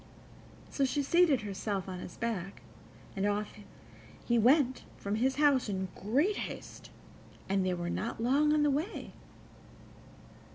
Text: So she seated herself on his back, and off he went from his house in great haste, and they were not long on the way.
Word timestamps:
So 0.71 0.83
she 0.83 1.03
seated 1.03 1.41
herself 1.41 1.87
on 1.87 1.99
his 1.99 2.17
back, 2.17 2.63
and 3.15 3.23
off 3.27 3.53
he 4.25 4.39
went 4.39 4.83
from 4.97 5.13
his 5.17 5.35
house 5.35 5.69
in 5.69 5.89
great 5.93 6.37
haste, 6.37 6.89
and 7.47 7.63
they 7.63 7.75
were 7.75 7.87
not 7.87 8.19
long 8.19 8.51
on 8.51 8.63
the 8.63 8.71
way. 8.71 9.13